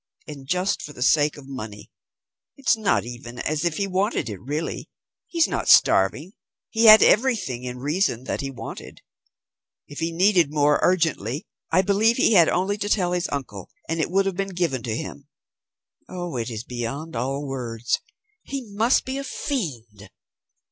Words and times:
And 0.25 0.47
just 0.47 0.81
for 0.81 0.93
the 0.93 1.03
sake 1.03 1.37
of 1.37 1.47
money! 1.47 1.91
It's 2.57 2.75
not 2.75 3.03
even 3.05 3.37
as 3.37 3.63
if 3.63 3.77
he 3.77 3.85
wanted 3.85 4.29
it 4.31 4.41
really. 4.41 4.89
He's 5.27 5.47
not 5.47 5.69
starving. 5.69 6.33
He 6.71 6.85
had 6.85 7.03
everything, 7.03 7.63
in 7.65 7.77
reason, 7.77 8.23
that 8.23 8.41
he 8.41 8.49
wanted. 8.49 9.01
If 9.87 9.99
he 9.99 10.11
needed 10.11 10.51
more, 10.51 10.79
urgently, 10.81 11.45
I 11.69 11.83
believe 11.83 12.17
he 12.17 12.33
had 12.33 12.49
only 12.49 12.79
to 12.79 12.89
tell 12.89 13.11
his 13.11 13.29
uncle, 13.31 13.69
and 13.87 14.01
it 14.01 14.09
would 14.09 14.25
have 14.25 14.35
been 14.35 14.55
given 14.55 14.81
to 14.81 14.97
him. 14.97 15.27
Oh, 16.09 16.35
it 16.35 16.49
is 16.49 16.63
beyond 16.63 17.15
all 17.15 17.45
words! 17.45 17.99
He 18.41 18.73
must 18.73 19.05
be 19.05 19.19
a 19.19 19.23
fiend." 19.23 20.09